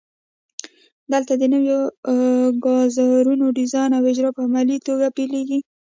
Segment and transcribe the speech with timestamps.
[1.11, 1.79] دلته د نویو
[2.65, 5.59] کارزارونو ډیزاین او اجرا په عملي توګه پیلیږي.